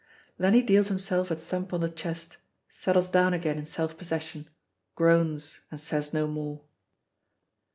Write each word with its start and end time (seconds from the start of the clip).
Then 0.39 0.55
he 0.55 0.63
deals 0.63 0.87
himself 0.87 1.29
a 1.29 1.35
thump 1.35 1.71
on 1.73 1.81
the 1.81 1.89
chest, 1.91 2.37
settles 2.71 3.07
down 3.07 3.35
again 3.35 3.59
in 3.59 3.67
self 3.67 3.99
possession, 3.99 4.49
groans, 4.95 5.59
and 5.69 5.79
says 5.79 6.11
no 6.11 6.25
more. 6.25 6.63